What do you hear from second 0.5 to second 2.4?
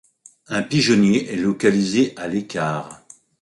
pigeonnier est localisé à